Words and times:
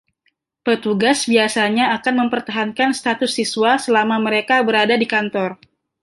Petugas 0.67 1.19
biasanya 1.31 1.85
akan 1.95 2.13
mempertahankan 2.25 2.89
status 2.99 3.31
siswa 3.37 3.71
selama 3.85 4.15
mereka 4.27 4.55
berada 4.67 4.95
di 5.01 5.05
kantor. 5.13 5.49